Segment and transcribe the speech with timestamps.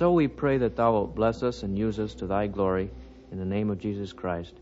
[0.00, 2.90] So we pray that thou wilt bless us and use us to thy glory
[3.30, 4.54] in the name of Jesus Christ.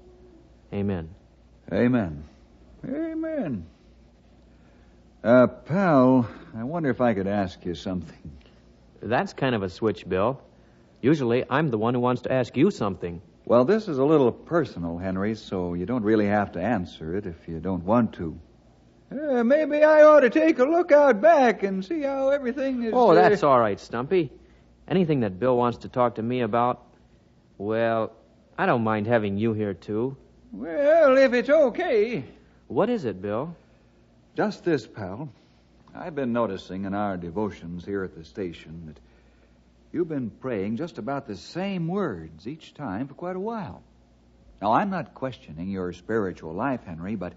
[0.75, 1.11] Amen.
[1.73, 2.25] Amen.
[2.85, 3.65] Amen.
[5.23, 8.33] Uh, pal, I wonder if I could ask you something.
[9.01, 10.43] That's kind of a switch, Bill.
[11.03, 13.23] Usually I'm the one who wants to ask you something.
[13.45, 17.27] Well, this is a little personal, Henry, so you don't really have to answer it
[17.27, 18.37] if you don't want to.
[19.13, 22.93] Uh, maybe I ought to take a look out back and see how everything is.
[22.93, 24.33] Oh, that's all right, Stumpy.
[24.89, 26.83] Anything that Bill wants to talk to me about,
[27.59, 28.13] well,
[28.57, 30.17] I don't mind having you here, too.
[30.51, 32.25] Well, if it's okay.
[32.69, 33.55] What is it, Bill?
[34.35, 35.29] Just this, pal.
[35.95, 38.99] I've been noticing in our devotions here at the station that
[39.93, 43.83] you've been praying just about the same words each time for quite a while.
[44.63, 47.35] Now, I'm not questioning your spiritual life, Henry, but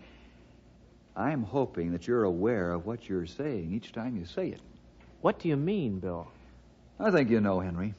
[1.16, 4.62] I'm hoping that you're aware of what you're saying each time you say it.
[5.22, 6.28] What do you mean, Bill?
[7.01, 7.95] I think you know, Henry.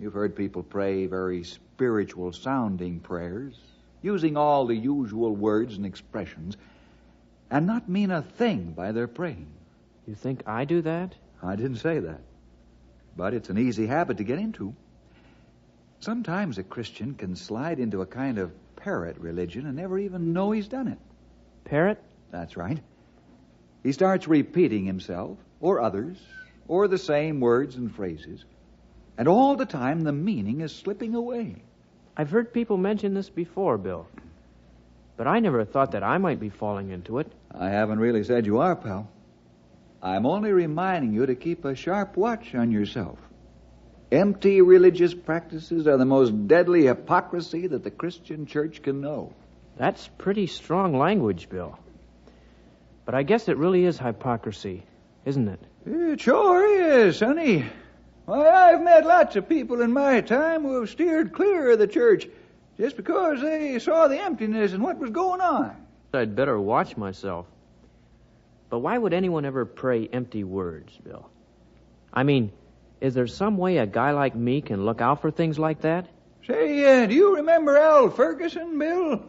[0.00, 3.56] You've heard people pray very spiritual sounding prayers,
[4.02, 6.56] using all the usual words and expressions,
[7.52, 9.46] and not mean a thing by their praying.
[10.08, 11.14] You think I do that?
[11.40, 12.20] I didn't say that.
[13.16, 14.74] But it's an easy habit to get into.
[16.00, 20.50] Sometimes a Christian can slide into a kind of parrot religion and never even know
[20.50, 20.98] he's done it.
[21.64, 22.02] Parrot?
[22.32, 22.80] That's right.
[23.84, 26.18] He starts repeating himself, or others,
[26.68, 28.44] or the same words and phrases,
[29.18, 31.56] and all the time the meaning is slipping away.
[32.16, 34.06] I've heard people mention this before, Bill.
[35.16, 37.32] But I never thought that I might be falling into it.
[37.50, 39.08] I haven't really said you are, pal.
[40.02, 43.18] I'm only reminding you to keep a sharp watch on yourself.
[44.12, 49.32] Empty religious practices are the most deadly hypocrisy that the Christian church can know.
[49.76, 51.78] That's pretty strong language, Bill.
[53.04, 54.84] But I guess it really is hypocrisy,
[55.24, 55.60] isn't it?
[55.86, 57.64] It sure is, sonny.
[58.24, 61.86] Why, I've met lots of people in my time who have steered clear of the
[61.86, 62.26] church
[62.76, 65.76] just because they saw the emptiness and what was going on.
[66.12, 67.46] I'd better watch myself.
[68.68, 71.30] But why would anyone ever pray empty words, Bill?
[72.12, 72.50] I mean,
[73.00, 76.08] is there some way a guy like me can look out for things like that?
[76.46, 79.22] Say, uh, do you remember Al Ferguson, Bill?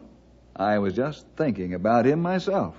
[0.56, 2.74] I was just thinking about him myself.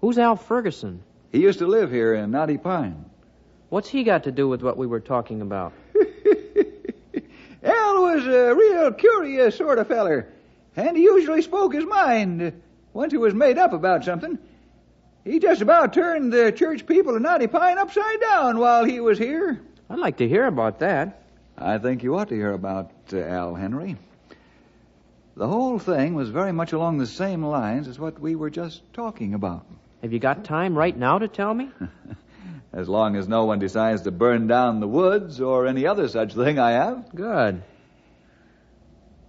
[0.00, 1.02] Who's Al Ferguson?
[1.32, 3.04] He used to live here in Knotty Pine.
[3.68, 5.72] What's he got to do with what we were talking about?
[7.62, 10.28] Al was a real curious sort of feller,
[10.76, 14.38] and he usually spoke his mind once he was made up about something.
[15.24, 19.18] He just about turned the church people of Knotty Pine upside down while he was
[19.18, 19.60] here.
[19.90, 21.22] I'd like to hear about that.
[21.58, 23.96] I think you ought to hear about uh, Al Henry.
[25.36, 28.80] The whole thing was very much along the same lines as what we were just
[28.92, 29.66] talking about.
[30.06, 31.68] Have you got time right now to tell me?
[32.72, 36.32] As long as no one decides to burn down the woods or any other such
[36.32, 37.12] thing, I have.
[37.12, 37.64] Good.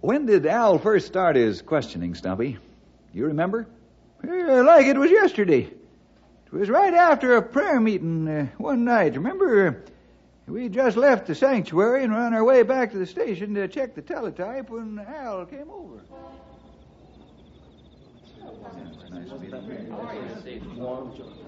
[0.00, 2.58] When did Al first start his questioning, Stumpy?
[3.12, 3.66] You remember?
[4.22, 5.62] Uh, like it was yesterday.
[6.46, 9.16] It was right after a prayer meeting uh, one night.
[9.16, 9.82] Remember?
[10.46, 13.66] We just left the sanctuary and were on our way back to the station to
[13.66, 15.98] check the teletype when Al came over.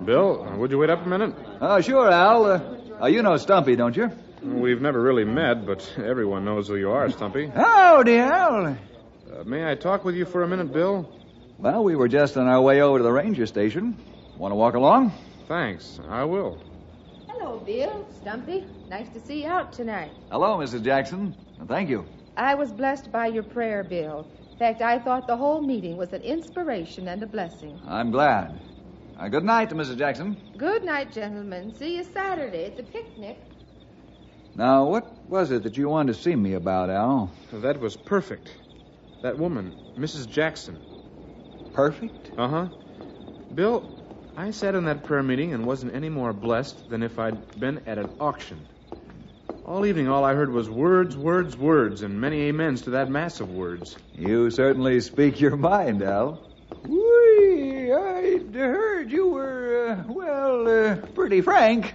[0.04, 1.34] Bill, uh, would you wait up a minute?
[1.60, 2.46] Oh, sure, Al.
[2.46, 2.60] Uh,
[3.02, 4.10] uh, you know Stumpy, don't you?
[4.42, 7.46] We've never really met, but everyone knows who you are, Stumpy.
[7.48, 8.66] Howdy, Al.
[8.66, 11.12] Uh, may I talk with you for a minute, Bill?
[11.58, 13.96] Well, we were just on our way over to the ranger station.
[14.38, 15.12] Want to walk along?
[15.46, 16.00] Thanks.
[16.08, 16.58] I will.
[17.28, 18.06] Hello, Bill.
[18.22, 18.66] Stumpy.
[18.88, 20.10] Nice to see you out tonight.
[20.30, 20.82] Hello, Mrs.
[20.82, 21.34] Jackson.
[21.68, 22.06] Thank you.
[22.36, 24.26] I was blessed by your prayer, Bill.
[24.60, 27.80] In fact, I thought the whole meeting was an inspiration and a blessing.
[27.88, 28.60] I'm glad.
[29.18, 29.96] Uh, good night to Mrs.
[29.96, 30.36] Jackson.
[30.58, 31.74] Good night, gentlemen.
[31.74, 33.38] See you Saturday at the picnic.
[34.54, 37.30] Now, what was it that you wanted to see me about, Al?
[37.54, 38.54] That was perfect.
[39.22, 40.28] That woman, Mrs.
[40.28, 40.78] Jackson.
[41.72, 42.30] Perfect?
[42.36, 42.66] Uh huh.
[43.54, 43.82] Bill,
[44.36, 47.80] I sat in that prayer meeting and wasn't any more blessed than if I'd been
[47.86, 48.66] at an auction.
[49.70, 53.38] All evening, all I heard was words, words, words, and many amens to that mass
[53.38, 53.96] of words.
[54.16, 56.40] You certainly speak your mind, Al.
[56.82, 57.92] Whee!
[57.92, 61.94] I'd heard you were, uh, well, uh, pretty frank.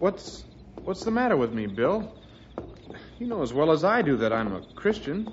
[0.00, 0.44] What's
[0.84, 2.14] what's the matter with me, Bill?
[3.18, 5.32] You know as well as I do that I'm a Christian.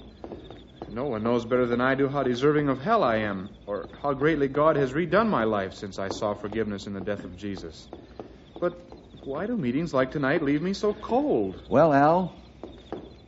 [0.94, 4.14] No one knows better than I do how deserving of hell I am, or how
[4.14, 7.90] greatly God has redone my life since I saw forgiveness in the death of Jesus.
[9.26, 11.60] Why do meetings like tonight leave me so cold?
[11.68, 12.34] Well, Al,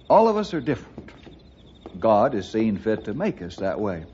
[0.10, 1.12] all of us are different.
[2.00, 4.06] God has seen fit to make us that way.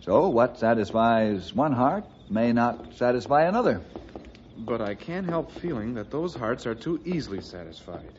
[0.00, 3.82] So, what satisfies one heart may not satisfy another.
[4.56, 8.10] But I can't help feeling that those hearts are too easily satisfied.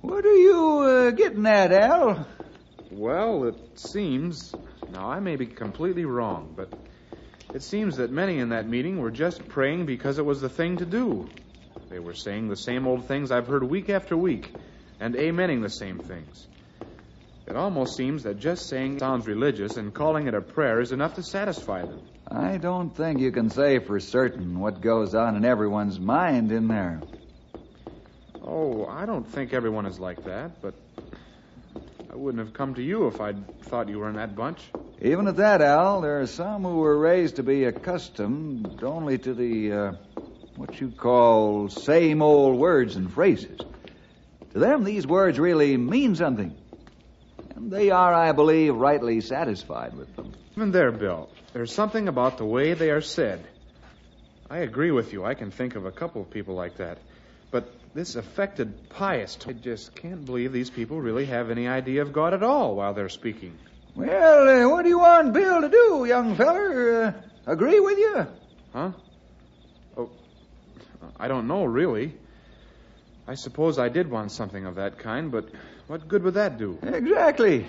[0.00, 2.26] What are you uh, getting at, Al?
[2.90, 4.54] Well, it seems.
[4.88, 6.68] Now, I may be completely wrong, but
[7.52, 10.76] it seems that many in that meeting were just praying because it was the thing
[10.78, 11.28] to do.
[11.90, 14.50] They were saying the same old things I've heard week after week,
[15.00, 16.46] and amening the same things.
[17.46, 21.14] It almost seems that just saying sounds religious and calling it a prayer is enough
[21.16, 22.00] to satisfy them.
[22.30, 26.68] I don't think you can say for certain what goes on in everyone's mind in
[26.68, 27.02] there.
[28.42, 30.74] Oh, I don't think everyone is like that, but
[32.10, 34.60] I wouldn't have come to you if I'd thought you were in that bunch.
[35.02, 39.34] Even at that, Al, there are some who were raised to be accustomed only to
[39.34, 39.92] the, uh,
[40.56, 43.58] what you call, same old words and phrases.
[44.52, 46.54] To them, these words really mean something.
[47.56, 50.32] And they are, I believe, rightly satisfied with them.
[50.56, 53.44] Even there, Bill, there's something about the way they are said.
[54.48, 55.24] I agree with you.
[55.24, 56.98] I can think of a couple of people like that.
[57.50, 62.12] But this affected pious, I just can't believe these people really have any idea of
[62.12, 63.58] God at all while they're speaking.
[63.94, 67.04] Well, uh, what do you want Bill to do, young feller?
[67.04, 67.12] Uh,
[67.50, 68.26] agree with you?
[68.72, 68.90] Huh?
[71.18, 72.14] I don't know, really.
[73.26, 75.48] I suppose I did want something of that kind, but
[75.86, 76.78] what good would that do?
[76.82, 77.66] Exactly.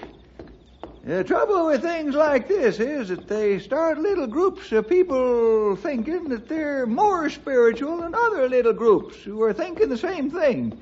[1.06, 6.30] The trouble with things like this is that they start little groups of people thinking
[6.30, 10.80] that they're more spiritual than other little groups who are thinking the same thing.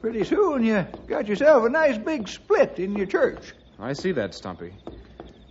[0.00, 3.54] Pretty soon you got yourself a nice big split in your church.
[3.78, 4.74] I see that, Stumpy.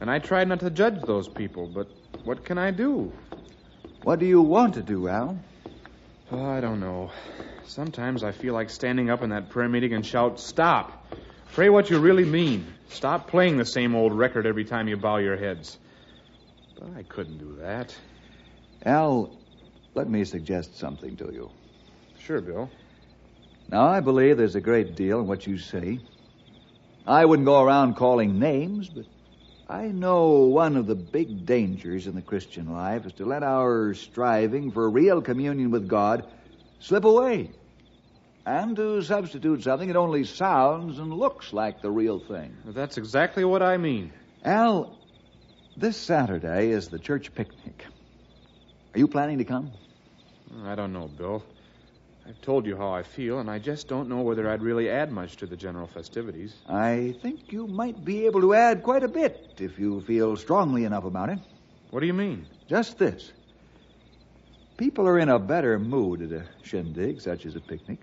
[0.02, 1.88] And I try not to judge those people, but
[2.26, 3.14] what can I do?
[4.04, 5.40] What do you want to do, Al?
[6.32, 7.12] Oh, I don't know.
[7.66, 11.14] Sometimes I feel like standing up in that prayer meeting and shout, Stop!
[11.54, 12.66] Pray what you really mean.
[12.90, 15.78] Stop playing the same old record every time you bow your heads.
[16.80, 17.96] But I couldn't do that.
[18.84, 19.38] Al,
[19.94, 21.52] let me suggest something to you.
[22.20, 22.70] Sure, Bill.
[23.70, 26.00] Now, I believe there's a great deal in what you say.
[27.06, 29.06] I wouldn't go around calling names, but
[29.68, 33.96] I know one of the big dangers in the Christian life is to let our
[33.96, 36.24] striving for real communion with God
[36.80, 37.52] slip away
[38.46, 42.56] and to substitute something that only sounds and looks like the real thing.
[42.66, 44.14] That's exactly what I mean.
[44.44, 45.00] Al,
[45.76, 47.86] this Saturday is the church picnic.
[48.94, 49.72] Are you planning to come?
[50.64, 51.44] I don't know, Bill.
[52.28, 55.12] I've told you how I feel, and I just don't know whether I'd really add
[55.12, 56.56] much to the general festivities.
[56.68, 60.86] I think you might be able to add quite a bit if you feel strongly
[60.86, 61.38] enough about it.
[61.92, 62.48] What do you mean?
[62.68, 63.32] Just this.
[64.76, 68.00] People are in a better mood at a shindig, such as a picnic.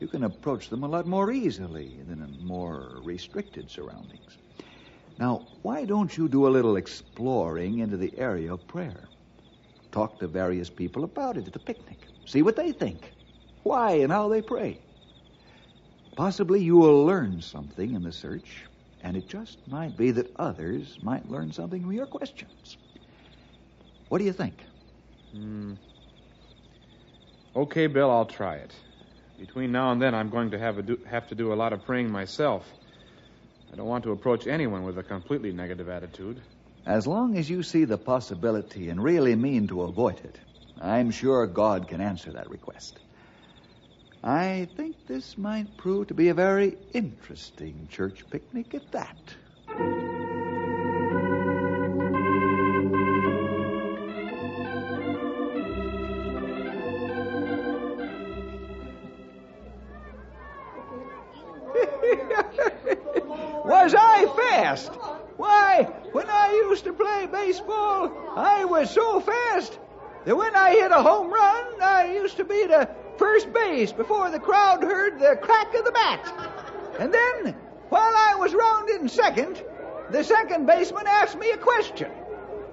[0.00, 4.38] You can approach them a lot more easily than in more restricted surroundings.
[5.20, 9.04] Now, why don't you do a little exploring into the area of prayer?
[9.92, 12.08] Talk to various people about it at the picnic.
[12.26, 13.12] See what they think,
[13.66, 14.78] why and how they pray.
[16.16, 18.64] Possibly you will learn something in the search,
[19.02, 22.78] and it just might be that others might learn something from your questions.
[24.08, 24.54] What do you think?
[25.32, 25.74] Hmm.
[27.54, 28.72] Okay, Bill, I'll try it.
[29.38, 31.84] Between now and then, I'm going to have, do, have to do a lot of
[31.84, 32.64] praying myself.
[33.72, 36.40] I don't want to approach anyone with a completely negative attitude.
[36.86, 40.38] As long as you see the possibility and really mean to avoid it,
[40.80, 42.98] I'm sure God can answer that request.
[44.22, 49.34] I think this might prove to be a very interesting church picnic at that.
[63.64, 64.92] Was I fast.
[65.36, 65.82] Why,
[66.12, 69.78] when I used to play baseball, I was so fast
[70.24, 71.65] that when I hit a home run,
[72.06, 75.90] I used to be to first base before the crowd heard the crack of the
[75.90, 76.32] bat.
[77.00, 77.52] And then,
[77.88, 79.60] while I was rounding second,
[80.10, 82.08] the second baseman asked me a question.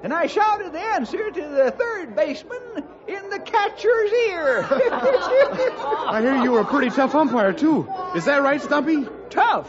[0.04, 4.68] And I shouted the answer to the third baseman in the catcher's ear.
[4.70, 7.88] I hear you were a pretty tough umpire, too.
[8.16, 9.08] Is that right, Stumpy?
[9.32, 9.68] tough.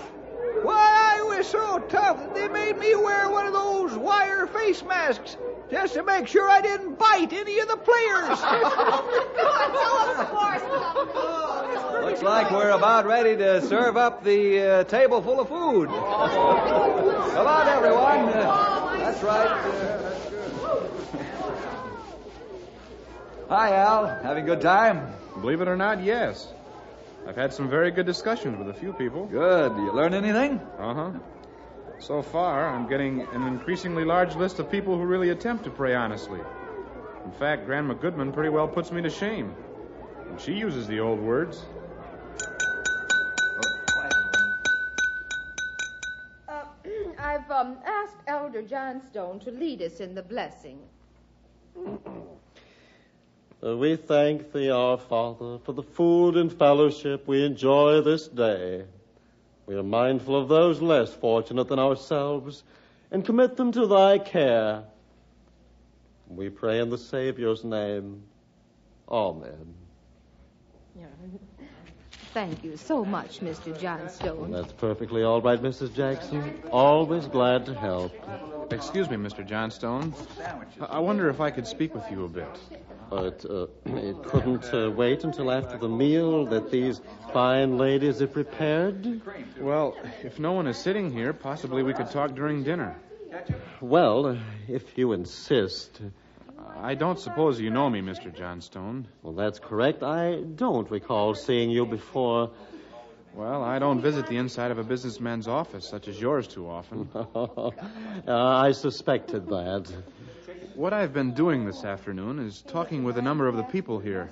[0.63, 4.83] Why, I was so tough that they made me wear one of those wire face
[4.83, 5.39] masks
[5.71, 8.41] just to make sure I didn't bite any of the players.
[12.05, 15.89] Looks like we're about ready to serve up the uh, table full of food.
[15.89, 18.29] Come on, everyone.
[18.29, 19.49] Uh, that's right.
[19.49, 20.11] Uh,
[23.49, 24.07] Hi, Al.
[24.23, 25.13] Having a good time?
[25.41, 26.49] Believe it or not, yes.
[27.27, 29.27] I've had some very good discussions with a few people.
[29.27, 29.73] Good.
[29.77, 30.61] You learn anything?
[30.79, 31.11] Uh huh.
[31.99, 35.95] So far, I'm getting an increasingly large list of people who really attempt to pray
[35.95, 36.41] honestly.
[37.25, 39.55] In fact, Grandma Goodman pretty well puts me to shame.
[40.29, 41.65] And she uses the old words.
[46.49, 46.65] Uh,
[47.19, 50.79] I've um, asked Elder Johnstone to lead us in the blessing.
[53.65, 58.85] Uh, We thank thee, our Father, for the food and fellowship we enjoy this day.
[59.67, 62.65] We are mindful of those less fortunate than ourselves
[63.11, 64.85] and commit them to thy care.
[66.29, 68.23] We pray in the Savior's name.
[69.09, 69.75] Amen.
[72.35, 73.67] Thank you so much, Mr.
[73.67, 74.51] And Johnstone.
[74.51, 75.95] that's perfectly all right, Mrs.
[75.95, 76.63] Jackson.
[76.73, 78.13] Always glad to help.
[78.73, 79.47] Excuse me, Mr.
[79.47, 80.13] Johnstone.
[80.81, 82.59] I I wonder if I could speak with you a bit.
[83.09, 87.01] But uh, it couldn't uh, wait until after the meal that these
[87.33, 89.21] fine ladies have prepared.
[89.61, 92.97] Well, if no one is sitting here, possibly we could talk during dinner.
[93.81, 96.01] Well, uh, if you insist.
[96.77, 98.35] I don't suppose you know me, Mr.
[98.35, 99.07] Johnstone.
[99.23, 100.03] Well, that's correct.
[100.03, 102.51] I don't recall seeing you before.
[103.35, 107.09] Well, I don't visit the inside of a businessman's office such as yours too often.
[107.15, 107.71] uh,
[108.29, 109.93] I suspected that.
[110.75, 114.31] What I've been doing this afternoon is talking with a number of the people here,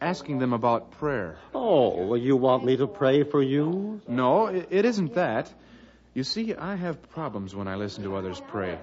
[0.00, 1.38] asking them about prayer.
[1.54, 4.00] Oh, well, you want me to pray for you?
[4.06, 5.52] No, it, it isn't that.
[6.12, 8.78] You see, I have problems when I listen to others pray.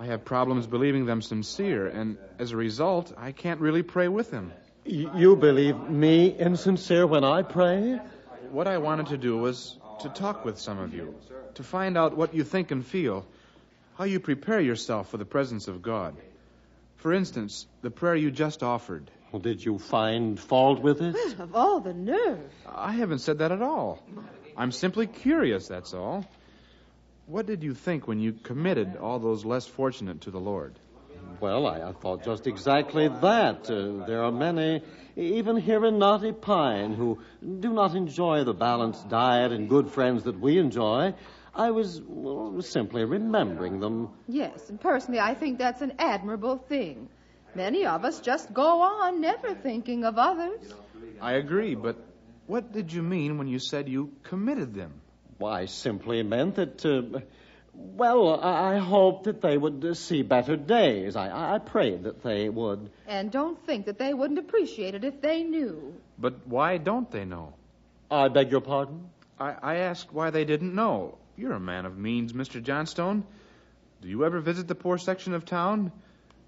[0.00, 4.30] I have problems believing them sincere, and as a result, I can't really pray with
[4.30, 4.52] them.
[4.84, 8.00] You believe me insincere when I pray?
[8.50, 11.14] What I wanted to do was to talk with some of you,
[11.54, 13.26] to find out what you think and feel,
[13.96, 16.14] how you prepare yourself for the presence of God.
[16.98, 19.10] For instance, the prayer you just offered.
[19.32, 21.38] Well, did you find fault with it?
[21.38, 22.50] Of all the nerve.
[22.66, 24.02] I haven't said that at all.
[24.56, 26.24] I'm simply curious, that's all.
[27.28, 30.78] What did you think when you committed all those less fortunate to the Lord?
[31.40, 33.70] Well, I, I thought just exactly that.
[33.70, 34.80] Uh, there are many,
[35.14, 37.18] even here in Knotty Pine, who
[37.60, 41.12] do not enjoy the balanced diet and good friends that we enjoy.
[41.54, 44.08] I was well, simply remembering them.
[44.26, 47.10] Yes, and personally, I think that's an admirable thing.
[47.54, 50.72] Many of us just go on never thinking of others.
[51.20, 52.02] I agree, but
[52.46, 55.02] what did you mean when you said you committed them?
[55.38, 57.20] Why, simply meant that, uh,
[57.72, 61.14] well, I, I hoped that they would uh, see better days.
[61.14, 62.90] I, I prayed that they would.
[63.06, 65.94] And don't think that they wouldn't appreciate it if they knew.
[66.18, 67.54] But why don't they know?
[68.10, 69.10] I beg your pardon?
[69.38, 71.18] I, I asked why they didn't know.
[71.36, 72.60] You're a man of means, Mr.
[72.60, 73.24] Johnstone.
[74.02, 75.92] Do you ever visit the poor section of town?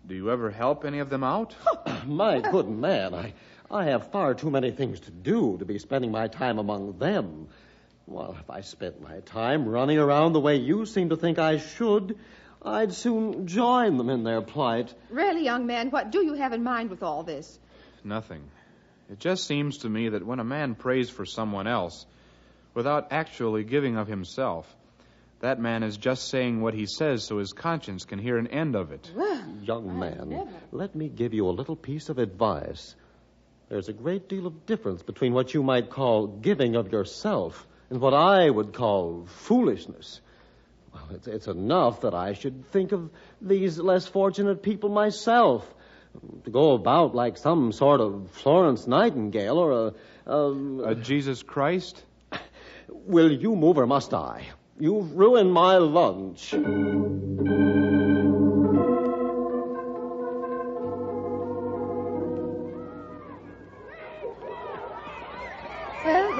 [0.07, 1.55] Do you ever help any of them out?
[2.07, 3.35] My good man, I,
[3.71, 7.49] I have far too many things to do to be spending my time among them.
[8.07, 11.59] Well, if I spent my time running around the way you seem to think I
[11.59, 12.19] should,
[12.63, 14.93] I'd soon join them in their plight.
[15.11, 17.59] Really, young man, what do you have in mind with all this?
[18.05, 18.43] Nothing.
[19.11, 22.07] It just seems to me that when a man prays for someone else,
[22.75, 24.73] without actually giving of himself,
[25.41, 28.77] that man is just saying what he says so his conscience can hear an end
[28.77, 29.11] of it.
[29.63, 32.95] Young man, let me give you a little piece of advice.
[33.69, 38.01] There's a great deal of difference between what you might call giving of yourself and
[38.01, 40.21] what I would call foolishness.
[40.95, 45.67] Well, it's, it's enough that I should think of these less fortunate people myself.
[46.45, 49.95] To go about like some sort of Florence Nightingale or a.
[50.27, 52.03] a A Jesus Christ?
[52.89, 54.49] Will you move or must I?
[54.81, 56.53] You've ruined my lunch.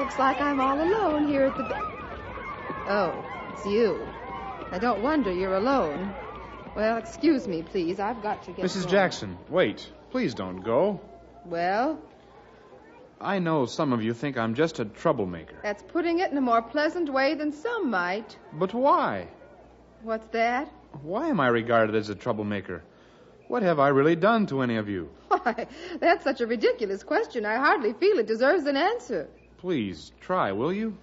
[0.01, 1.61] Looks like I'm all alone here at the.
[1.61, 1.91] Ba-
[2.87, 4.01] oh, it's you.
[4.71, 6.11] I don't wonder you're alone.
[6.75, 7.99] Well, excuse me, please.
[7.99, 8.65] I've got to get.
[8.65, 8.81] Mrs.
[8.81, 8.89] going.
[8.89, 9.87] Jackson, wait.
[10.09, 10.99] Please don't go.
[11.45, 11.99] Well,
[13.19, 15.57] I know some of you think I'm just a troublemaker.
[15.61, 18.35] that's putting it in a more pleasant way than some might.
[18.53, 19.27] But why?
[20.01, 20.67] What's that?
[21.03, 22.81] Why am I regarded as a troublemaker?
[23.49, 25.09] What have I really done to any of you?
[25.27, 25.67] Why,
[25.99, 27.45] that's such a ridiculous question.
[27.45, 29.29] I hardly feel it deserves an answer.
[29.61, 30.97] Please, try, will you?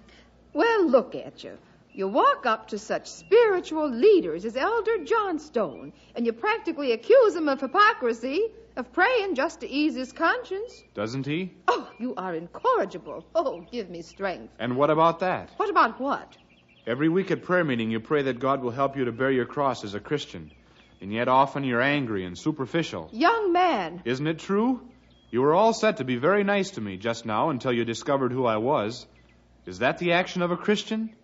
[0.51, 1.57] Well, look at you.
[1.93, 7.47] You walk up to such spiritual leaders as Elder Johnstone, and you practically accuse him
[7.47, 10.83] of hypocrisy, of praying just to ease his conscience.
[10.93, 11.53] Doesn't he?
[11.69, 13.25] Oh, you are incorrigible.
[13.33, 14.53] Oh, give me strength.
[14.59, 15.51] And what about that?
[15.55, 16.37] What about what?
[16.85, 19.45] Every week at prayer meeting, you pray that God will help you to bear your
[19.45, 20.51] cross as a Christian.
[20.99, 23.09] And yet often you're angry and superficial.
[23.13, 24.81] Young man, Isn't it true?
[25.31, 28.31] You were all set to be very nice to me just now until you discovered
[28.31, 29.05] who I was.
[29.65, 31.15] Is that the action of a Christian?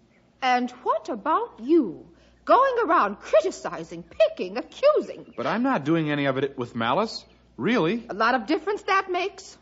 [0.42, 2.06] and what about you?
[2.46, 5.34] Going around criticizing, picking, accusing.
[5.36, 7.26] But I'm not doing any of it with malice.
[7.58, 8.06] Really.
[8.10, 9.58] A lot of difference that makes?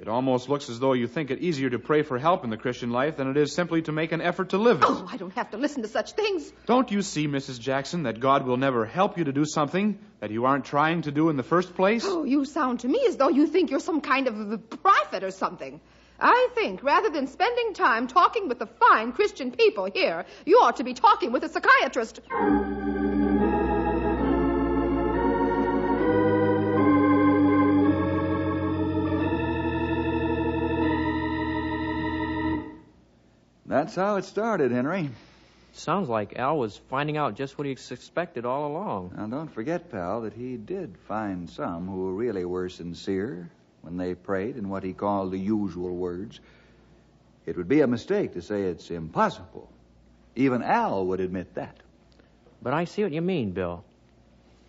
[0.00, 2.56] It almost looks as though you think it easier to pray for help in the
[2.56, 4.84] Christian life than it is simply to make an effort to live it.
[4.86, 6.52] Oh, I don't have to listen to such things.
[6.66, 7.58] Don't you see, Mrs.
[7.58, 11.10] Jackson, that God will never help you to do something that you aren't trying to
[11.10, 12.04] do in the first place?
[12.06, 15.24] Oh, you sound to me as though you think you're some kind of a prophet
[15.24, 15.80] or something.
[16.20, 20.76] I think rather than spending time talking with the fine Christian people here, you ought
[20.76, 22.20] to be talking with a psychiatrist.
[33.68, 35.10] That's how it started, Henry.
[35.74, 39.12] Sounds like Al was finding out just what he suspected all along.
[39.14, 43.50] Now, don't forget, pal, that he did find some who really were sincere
[43.82, 46.40] when they prayed in what he called the usual words.
[47.44, 49.70] It would be a mistake to say it's impossible.
[50.34, 51.76] Even Al would admit that.
[52.62, 53.84] But I see what you mean, Bill.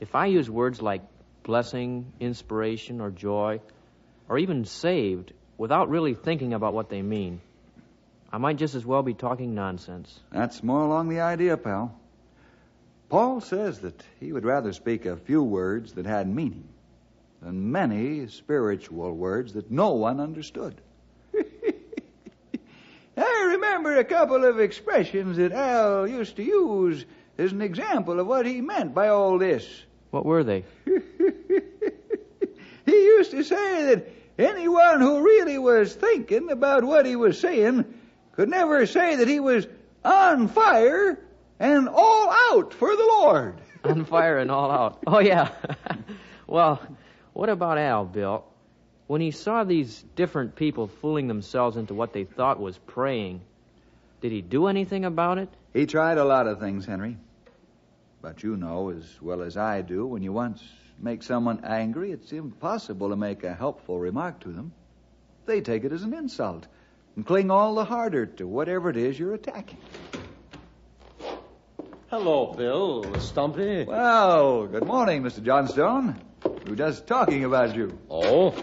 [0.02, 1.04] If I use words like
[1.44, 3.62] blessing, inspiration, or joy,
[4.28, 7.40] or even saved, without really thinking about what they mean,
[8.32, 10.20] I might just as well be talking nonsense.
[10.32, 12.00] That's more along the idea, pal.
[13.10, 16.68] Paul says that he would rather speak a few words that had meaning
[17.42, 20.76] than many spiritual words that no one understood.
[23.18, 27.06] I remember a couple of expressions that Al used to use
[27.38, 29.68] as an example of what he meant by all this.
[30.12, 30.66] What were they?
[32.90, 37.86] He used to say that anyone who really was thinking about what he was saying
[38.40, 39.68] could never say that he was
[40.06, 41.20] on fire
[41.60, 43.60] and all out for the Lord.
[43.84, 45.00] On fire and all out.
[45.06, 45.50] Oh, yeah.
[46.48, 46.82] well,
[47.34, 48.46] what about Al, Bill?
[49.08, 53.42] When he saw these different people fooling themselves into what they thought was praying,
[54.22, 55.50] did he do anything about it?
[55.74, 57.18] He tried a lot of things, Henry.
[58.22, 60.64] But you know as well as I do, when you once
[60.98, 64.72] make someone angry, it's impossible to make a helpful remark to them.
[65.46, 66.68] They take it as an insult
[67.20, 69.78] and cling all the harder to whatever it is you're attacking.
[72.10, 73.20] Hello, Bill.
[73.20, 73.84] Stumpy.
[73.84, 75.44] Well, good morning, Mr.
[75.44, 76.18] Johnstone.
[76.46, 78.00] We were just talking about you.
[78.10, 78.56] Oh?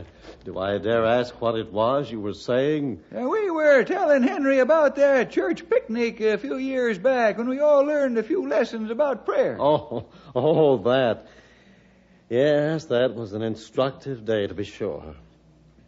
[0.44, 3.02] Do I dare ask what it was you were saying?
[3.16, 7.60] Uh, we were telling Henry about that church picnic a few years back when we
[7.60, 9.56] all learned a few lessons about prayer.
[9.58, 10.04] Oh,
[10.36, 11.28] oh, that.
[12.28, 15.14] Yes, that was an instructive day to be sure.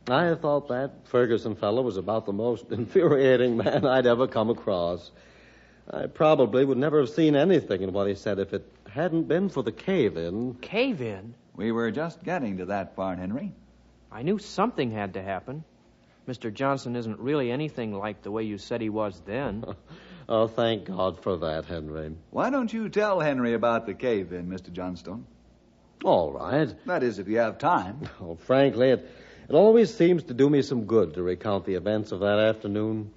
[0.09, 5.11] I thought that Ferguson fellow was about the most infuriating man I'd ever come across.
[5.91, 9.49] I probably would never have seen anything in what he said if it hadn't been
[9.49, 10.55] for the cave in.
[10.55, 11.35] Cave in?
[11.57, 13.53] We were just getting to that part, Henry.
[14.11, 15.65] I knew something had to happen.
[16.29, 16.53] Mr.
[16.53, 19.65] Johnstone isn't really anything like the way you said he was then.
[20.27, 22.17] Oh, thank God for that, Henry.
[22.31, 24.73] Why don't you tell Henry about the cave in, Mr.
[24.73, 25.27] Johnstone?
[26.03, 26.75] All right.
[26.87, 28.09] That is, if you have time.
[28.23, 29.11] Oh, frankly, it,
[29.49, 33.13] it always seems to do me some good to recount the events of that afternoon.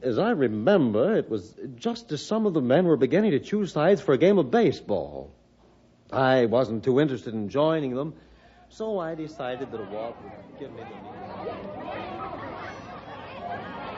[0.00, 3.72] As I remember, it was just as some of the men were beginning to choose
[3.72, 5.30] sides for a game of baseball.
[6.12, 8.14] I wasn't too interested in joining them,
[8.68, 11.87] so I decided that a walk would give me the.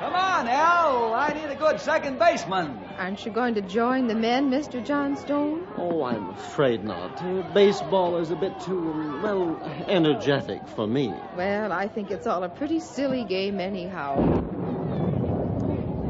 [0.00, 1.12] Come on, Al.
[1.12, 2.80] I need a good second baseman.
[2.96, 4.82] Aren't you going to join the men, Mr.
[4.82, 5.68] Johnstone?
[5.76, 7.22] Oh, I'm afraid not.
[7.22, 11.12] Uh, baseball is a bit too, um, well, energetic for me.
[11.36, 14.16] Well, I think it's all a pretty silly game, anyhow.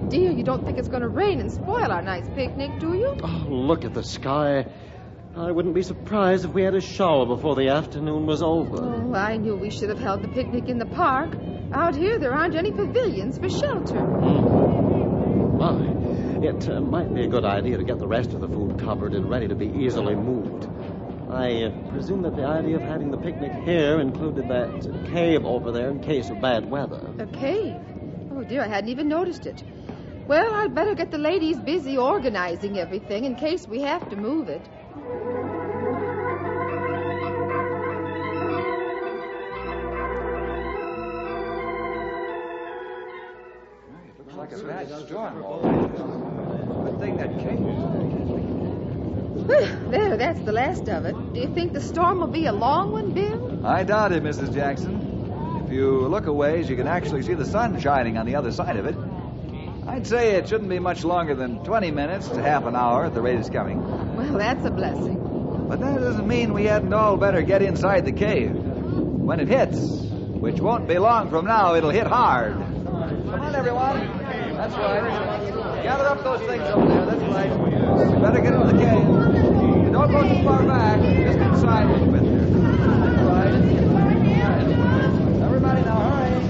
[0.08, 3.16] Dear, you don't think it's going to rain and spoil our nice picnic, do you?
[3.20, 4.66] Oh, look at the sky.
[5.34, 8.84] I wouldn't be surprised if we had a shower before the afternoon was over.
[8.84, 11.30] Oh, I knew we should have held the picnic in the park.
[11.72, 14.00] Out here, there aren't any pavilions for shelter.
[15.60, 15.76] My,
[16.44, 19.14] it uh, might be a good idea to get the rest of the food covered
[19.14, 20.68] and ready to be easily moved.
[21.30, 25.70] I uh, presume that the idea of having the picnic here included that cave over
[25.70, 27.00] there in case of bad weather.
[27.20, 27.76] A cave?
[28.32, 29.62] Oh, dear, I hadn't even noticed it.
[30.26, 34.48] Well, I'd better get the ladies busy organizing everything in case we have to move
[34.48, 34.68] it.
[44.52, 45.42] Like a storm.
[46.84, 47.30] Good thing that
[49.46, 51.14] Well, there, that's the last of it.
[51.34, 53.64] Do you think the storm will be a long one, Bill?
[53.64, 54.52] I doubt it, Mrs.
[54.52, 55.62] Jackson.
[55.64, 58.50] If you look a ways, you can actually see the sun shining on the other
[58.50, 58.96] side of it.
[59.86, 63.14] I'd say it shouldn't be much longer than 20 minutes to half an hour at
[63.14, 64.16] the rate it's coming.
[64.16, 65.66] Well, that's a blessing.
[65.68, 68.52] But that doesn't mean we hadn't all better get inside the cave.
[68.52, 72.54] When it hits, which won't be long from now, it'll hit hard.
[72.54, 74.19] Come on, everyone.
[74.60, 75.82] That's right.
[75.82, 77.06] Gather up those things over there.
[77.06, 77.50] That's right.
[77.50, 79.08] You better get into the cave.
[79.86, 81.00] And don't go too far back.
[81.00, 82.44] Just inside a little bit there.
[82.44, 83.54] That's right.
[85.42, 86.44] Everybody now, hurry.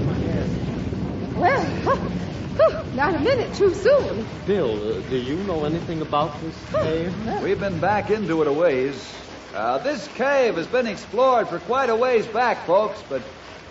[1.39, 4.25] Well, whew, not a minute too soon.
[4.45, 7.41] Bill, uh, do you know anything about this cave?
[7.41, 9.15] We've been back into it a ways.
[9.55, 13.21] Uh, this cave has been explored for quite a ways back, folks, but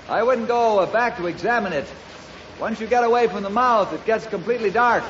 [0.09, 1.87] I wouldn't go uh, back to examine it.
[2.61, 5.03] Once you get away from the mouth, it gets completely dark.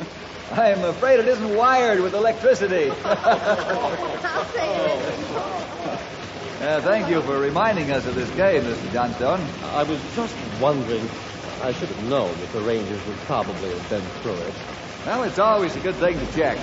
[0.52, 2.90] I'm afraid it isn't wired with electricity.
[3.04, 5.16] I'll say it.
[6.62, 8.92] Uh, thank you for reminding us of this cave, Mr.
[8.92, 9.40] Johnstone.
[9.66, 11.08] I was just wondering.
[11.62, 14.54] I should have known that the Rangers would probably have been through it.
[15.06, 16.58] Well, it's always a good thing to check.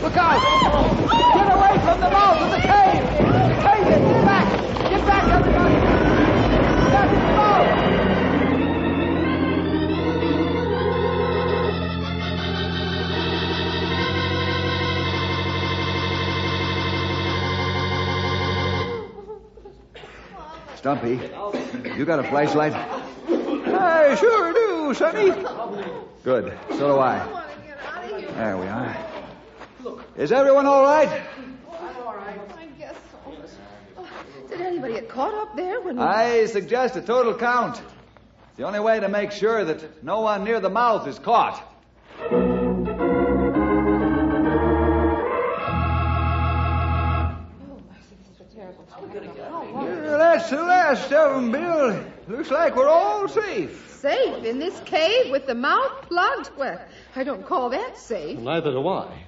[0.00, 0.40] Look out!
[1.34, 3.04] Get away from the mouth of the cave!
[3.04, 3.86] The cave!
[3.88, 4.90] Get back!
[4.90, 5.74] Get back, everybody!
[5.74, 7.81] To the mouth!
[20.82, 21.20] Stumpy,
[21.96, 22.72] you got a flashlight?
[22.74, 25.30] I sure do, Sonny.
[26.24, 26.58] Good.
[26.70, 27.44] So do I.
[28.34, 28.96] There we are.
[29.84, 30.04] Look.
[30.16, 31.08] Is everyone all right?
[31.08, 34.04] I guess so.
[34.48, 36.02] Did anybody get caught up there when we...
[36.02, 37.76] I suggest a total count.
[37.78, 41.62] It's the only way to make sure that no one near the mouth is caught.
[50.32, 52.04] That's the last of them, Bill.
[52.28, 53.98] Looks like we're all safe.
[54.00, 56.50] Safe in this cave with the mouth plugged?
[56.56, 56.80] Well,
[57.14, 58.38] I don't call that safe.
[58.38, 59.24] Neither do I.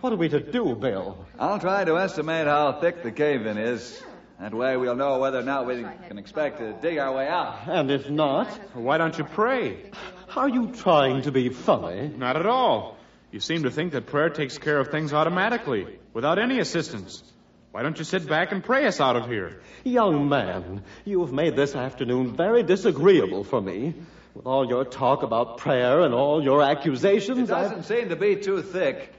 [0.00, 1.24] What are we to do, Bill?
[1.38, 4.02] I'll try to estimate how thick the cave in is.
[4.40, 7.60] That way we'll know whether or not we can expect to dig our way out.
[7.68, 9.90] And if not, Why don't you pray?
[10.36, 12.08] are you trying to be funny?
[12.08, 12.96] Not at all.
[13.30, 17.22] You seem to think that prayer takes care of things automatically, without any assistance.
[17.70, 19.60] Why don't you sit back and pray us out of here?
[19.84, 23.94] Young man, you have made this afternoon very disagreeable for me.
[24.34, 27.70] With all your talk about prayer and all your It accusations, I've...
[27.70, 29.12] doesn't seem to be too thick.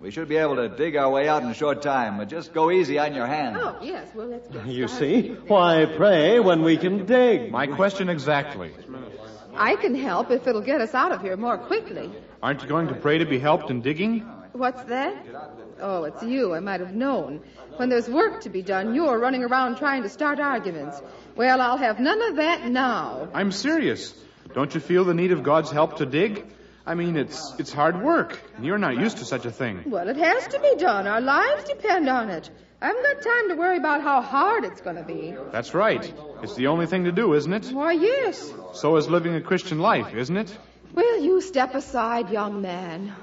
[0.00, 2.52] We should be able to dig our way out in a short time, but just
[2.52, 3.56] go easy on your hand.
[3.56, 7.52] Oh, yes, well, let's get You see, why pray when we can dig?
[7.52, 8.72] My question exactly.
[9.54, 12.10] I can help if it'll get us out of here more quickly.
[12.42, 14.26] Aren't you going to pray to be helped in digging?
[14.52, 15.26] What's that?
[15.80, 16.54] Oh, it's you.
[16.54, 17.40] I might have known.
[17.76, 21.00] When there's work to be done, you're running around trying to start arguments.
[21.36, 23.28] Well, I'll have none of that now.
[23.32, 24.14] I'm serious.
[24.54, 26.44] Don't you feel the need of God's help to dig?
[26.84, 29.84] I mean, it's it's hard work, and you're not used to such a thing.
[29.86, 31.06] Well, it has to be done.
[31.06, 32.50] Our lives depend on it.
[32.80, 35.36] I haven't got time to worry about how hard it's going to be.
[35.52, 36.12] That's right.
[36.42, 37.66] It's the only thing to do, isn't it?
[37.66, 38.52] Why, yes.
[38.74, 40.58] So is living a Christian life, isn't it?
[40.92, 43.14] Will you step aside, young man?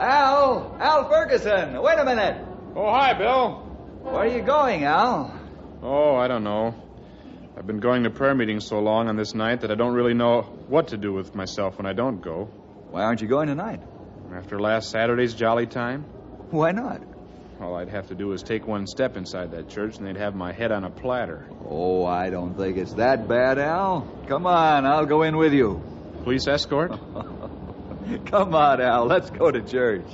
[0.00, 0.76] Al!
[0.80, 1.82] Al Ferguson!
[1.82, 2.44] Wait a minute!
[2.76, 3.54] Oh, hi, Bill.
[4.02, 5.34] Where are you going, Al?
[5.82, 6.74] Oh, I don't know.
[7.56, 10.14] I've been going to prayer meetings so long on this night that I don't really
[10.14, 12.44] know what to do with myself when I don't go.
[12.90, 13.80] Why aren't you going tonight?
[14.32, 16.04] After last Saturday's jolly time,
[16.50, 17.02] Why not?
[17.60, 20.34] All I'd have to do is take one step inside that church and they'd have
[20.34, 21.46] my head on a platter.
[21.68, 24.06] Oh, I don't think it's that bad, Al.
[24.28, 25.82] Come on, I'll go in with you.
[26.22, 26.90] Police escort?
[28.26, 29.06] Come on, Al.
[29.06, 30.06] Let's go to church.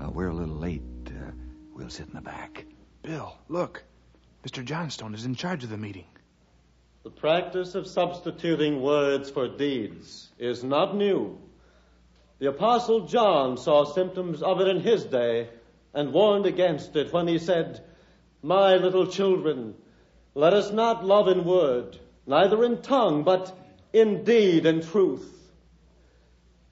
[0.00, 0.82] Uh, we're a little late.
[1.08, 1.30] Uh,
[1.74, 2.64] we'll sit in the back.
[3.02, 3.84] Bill, look.
[4.46, 4.64] Mr.
[4.64, 6.06] Johnstone is in charge of the meeting.
[7.10, 11.38] The practice of substituting words for deeds is not new.
[12.38, 15.48] The Apostle John saw symptoms of it in his day
[15.92, 17.82] and warned against it when he said,
[18.42, 19.74] My little children,
[20.34, 23.58] let us not love in word, neither in tongue, but
[23.92, 25.50] in deed and truth.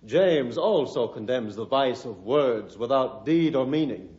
[0.06, 4.16] James also condemns the vice of words without deed or meaning.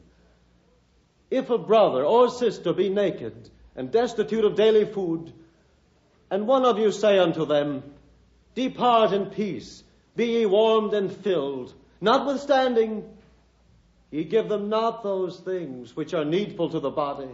[1.32, 5.32] If a brother or sister be naked and destitute of daily food,
[6.31, 7.83] and one of you say unto them,
[8.55, 9.83] Depart in peace,
[10.15, 13.03] be ye warmed and filled, notwithstanding,
[14.11, 17.29] ye give them not those things which are needful to the body,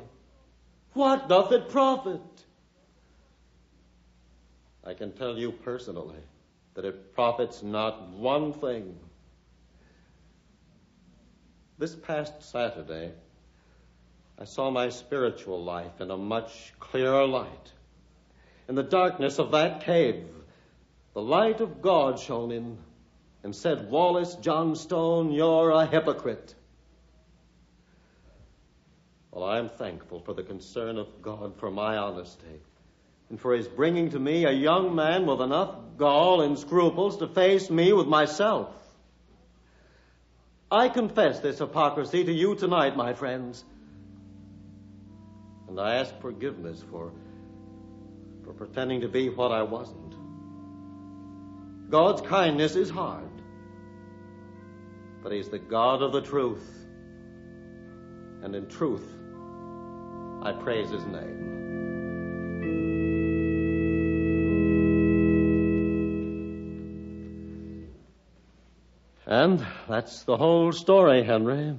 [0.93, 2.21] what doth it profit?
[4.85, 6.23] I can tell you personally
[6.75, 8.95] that it profits not one thing.
[11.77, 13.11] This past Saturday,
[14.39, 17.71] I saw my spiritual life in a much clearer light.
[18.67, 20.25] In the darkness of that cave,
[21.13, 22.77] the light of God shone in
[23.43, 26.55] and said, Wallace Johnstone, you're a hypocrite.
[29.31, 32.61] Well, I'm thankful for the concern of God for my honesty
[33.29, 37.27] and for his bringing to me a young man with enough gall and scruples to
[37.27, 38.69] face me with myself.
[40.71, 43.63] I confess this hypocrisy to you tonight, my friends,
[45.67, 47.11] and I ask forgiveness for,
[48.45, 50.13] for pretending to be what I wasn't.
[51.89, 53.29] God's kindness is hard,
[55.23, 56.65] but He's the God of the truth,
[58.43, 59.07] and in truth,
[60.43, 61.53] I praise His name.
[69.27, 71.73] And that's the whole story, Henry.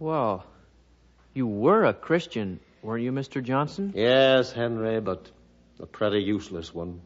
[0.00, 0.44] Well,
[1.32, 3.40] you were a Christian, weren't you, Mr.
[3.42, 3.92] Johnstone?
[3.94, 5.30] Yes, Henry, but
[5.80, 7.00] a pretty useless one.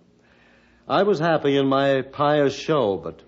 [0.88, 3.22] I was happy in my pious show, but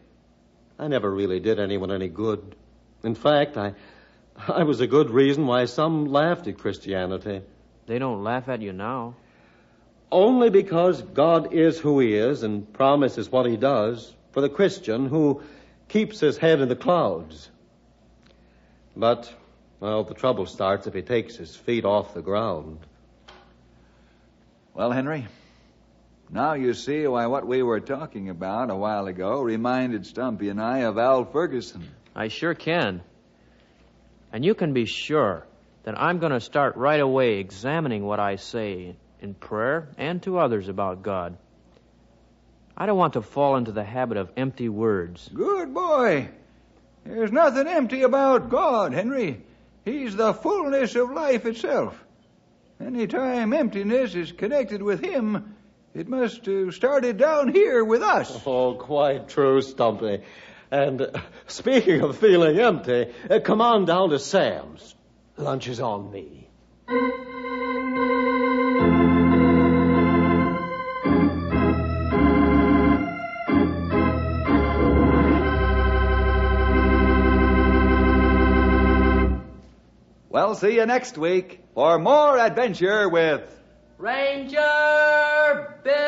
[0.79, 2.55] I never really did anyone any good.
[3.03, 3.75] In fact, I,
[4.49, 7.43] I was a good reason why some laughed at Christianity.
[7.87, 9.17] They don't laugh at you now.
[10.11, 15.09] Only because God is who He is and promises what He does for the Christian
[15.09, 15.43] who
[15.89, 17.51] keeps his head in the clouds.
[18.97, 19.33] But,
[19.81, 22.79] well, the trouble starts if he takes his feet off the ground.
[24.79, 25.27] Well, Henry,
[26.31, 30.63] now you see why what we were talking about a while ago reminded Stumpy and
[30.63, 31.85] I of Al Ferguson.
[32.15, 33.03] I sure can.
[34.33, 35.45] And you can be sure
[35.83, 40.39] that I'm going to start right away examining what I say in prayer and to
[40.39, 41.37] others about God.
[42.77, 45.29] I don't want to fall into the habit of empty words.
[45.35, 46.29] Good boy.
[47.05, 49.43] There's nothing empty about God, Henry.
[49.85, 52.01] He's the fullness of life itself.
[52.81, 55.57] Any time emptiness is connected with Him,
[55.95, 58.31] it must have started down here with us.
[58.47, 60.23] Oh, quite true, Stumpy.
[60.71, 61.11] And uh,
[61.47, 64.95] speaking of feeling empty, uh, come on down to Sam's.
[65.37, 66.49] Lunch is on me.
[80.49, 83.43] Well, see you next week for more adventure with
[83.99, 85.99] Ranger Bill!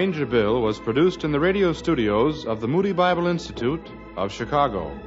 [0.00, 3.86] Ranger Bill was produced in the radio studios of the Moody Bible Institute
[4.16, 4.98] of Chicago.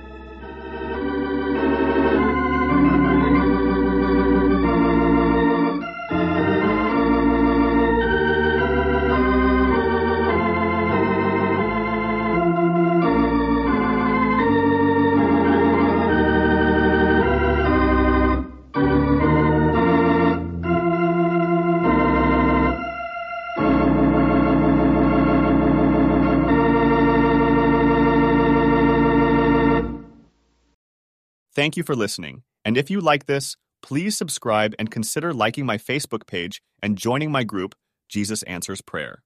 [31.64, 32.44] Thank you for listening.
[32.66, 37.32] And if you like this, please subscribe and consider liking my Facebook page and joining
[37.32, 37.74] my group,
[38.10, 39.24] Jesus Answers Prayer.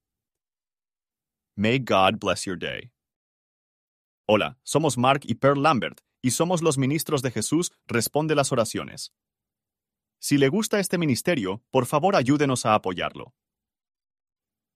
[1.56, 2.91] May God bless your day.
[4.28, 9.10] Hola, somos Mark y Pearl Lambert y somos los ministros de Jesús Responde las Oraciones.
[10.19, 13.34] Si le gusta este ministerio, por favor ayúdenos a apoyarlo.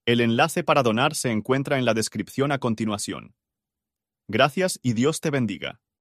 [0.08, 3.36] El enlace para donar se encuentra en la descripción a continuación.
[4.28, 5.80] Gracias y Dios te bendiga.